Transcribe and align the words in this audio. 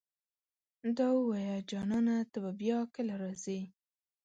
دا 0.97 1.07
اووايه 1.15 1.57
جانانه 1.69 2.15
ته 2.31 2.37
به 2.43 2.51
بيا 2.61 2.79
کله 2.95 3.13
راځې 3.23 3.59